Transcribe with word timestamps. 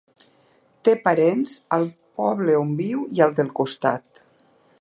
Té 0.87 0.95
parents 1.03 1.53
al 1.77 1.85
poble 2.21 2.57
on 2.63 2.75
viu 2.83 3.07
i 3.19 3.25
al 3.27 3.37
del 3.43 3.55
costat. 3.63 4.27